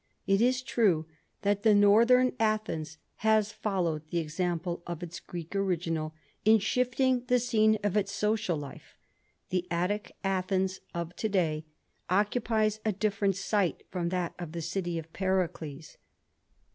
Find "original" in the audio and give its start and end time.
5.55-6.15